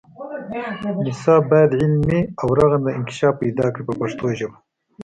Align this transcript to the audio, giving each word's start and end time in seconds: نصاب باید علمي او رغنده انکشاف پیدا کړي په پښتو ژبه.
نصاب 1.07 1.41
باید 1.51 1.71
علمي 1.81 2.19
او 2.41 2.47
رغنده 2.59 2.91
انکشاف 2.97 3.33
پیدا 3.41 3.65
کړي 3.73 3.83
په 3.87 3.93
پښتو 3.99 4.25
ژبه. 4.37 4.57